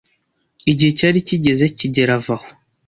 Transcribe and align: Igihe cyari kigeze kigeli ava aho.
Igihe 0.71 0.91
cyari 0.97 1.17
kigeze 1.27 1.65
kigeli 1.77 2.11
ava 2.17 2.33
aho. 2.37 2.47